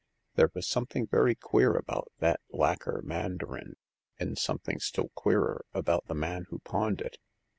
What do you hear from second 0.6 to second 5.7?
something very queer about that lacquer mandarin; and something still queerer